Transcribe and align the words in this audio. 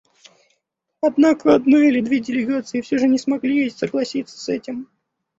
Однако 1.01 1.53
одна 1.53 1.87
или 1.87 2.01
две 2.01 2.19
делегации 2.21 2.81
все 2.81 2.97
же 2.97 3.07
не 3.07 3.19
смогли 3.19 3.69
согласиться 3.69 4.35
с 4.35 4.49
этим. 4.49 4.89